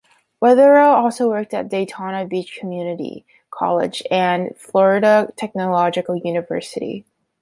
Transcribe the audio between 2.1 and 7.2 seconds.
Beach Community College and Florida Technological University.